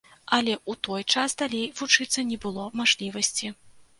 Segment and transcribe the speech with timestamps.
[0.37, 3.53] Але ў той час далей вучыцца не было мажлівасці.